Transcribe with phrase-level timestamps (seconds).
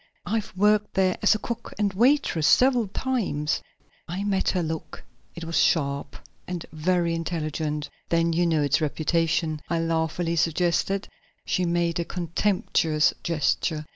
[0.25, 3.61] I've worked there as cook and waitress several times."
[4.07, 5.03] I met her look;
[5.35, 6.15] it was sharp
[6.47, 7.87] and very intelligent.
[8.09, 11.07] "Then you know its reputation," I laughingly suggested.
[11.45, 13.85] She made a contemptuous gesture.